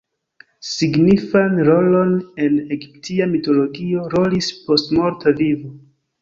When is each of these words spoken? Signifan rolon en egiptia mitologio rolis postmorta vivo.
Signifan 0.67 1.59
rolon 1.67 2.15
en 2.45 2.55
egiptia 2.77 3.27
mitologio 3.35 4.07
rolis 4.15 4.49
postmorta 4.65 5.37
vivo. 5.45 5.73